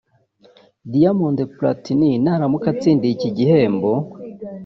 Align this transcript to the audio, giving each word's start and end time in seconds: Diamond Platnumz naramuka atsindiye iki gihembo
Diamond 0.91 1.37
Platnumz 1.55 2.21
naramuka 2.23 2.67
atsindiye 2.73 3.13
iki 3.17 3.29
gihembo 3.37 3.91